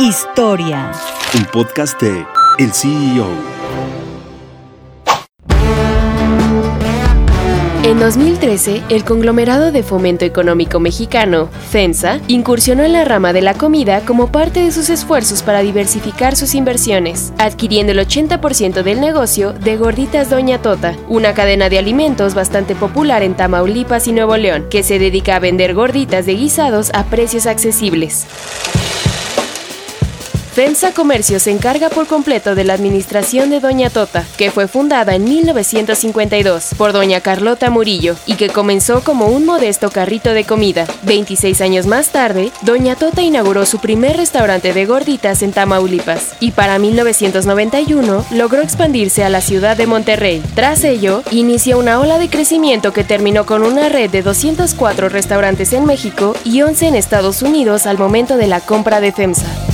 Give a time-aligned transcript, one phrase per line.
[0.00, 0.90] Historia.
[1.36, 2.26] Un podcast de
[2.58, 3.28] El CEO.
[7.84, 13.54] En 2013, el conglomerado de fomento económico mexicano, FEMSA, incursionó en la rama de la
[13.54, 19.52] comida como parte de sus esfuerzos para diversificar sus inversiones, adquiriendo el 80% del negocio
[19.52, 24.66] de Gorditas Doña Tota, una cadena de alimentos bastante popular en Tamaulipas y Nuevo León,
[24.70, 28.26] que se dedica a vender gorditas de guisados a precios accesibles.
[30.54, 35.16] FEMSA Comercio se encarga por completo de la administración de Doña Tota, que fue fundada
[35.16, 40.86] en 1952 por Doña Carlota Murillo y que comenzó como un modesto carrito de comida.
[41.02, 46.52] 26 años más tarde, Doña Tota inauguró su primer restaurante de gorditas en Tamaulipas y
[46.52, 50.40] para 1991 logró expandirse a la ciudad de Monterrey.
[50.54, 55.72] Tras ello, inició una ola de crecimiento que terminó con una red de 204 restaurantes
[55.72, 59.73] en México y 11 en Estados Unidos al momento de la compra de FEMSA.